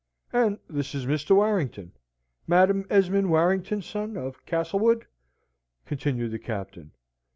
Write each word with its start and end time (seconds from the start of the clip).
"And 0.33 0.57
this 0.67 0.95
is 0.95 1.05
Mr. 1.05 1.35
Warrington, 1.35 1.91
Madam 2.47 2.87
Esmond 2.89 3.29
Warrington's 3.29 3.85
son, 3.85 4.17
of 4.17 4.43
Castlewood," 4.47 5.05
continued 5.85 6.31
the 6.31 6.39
Captain. 6.39 6.89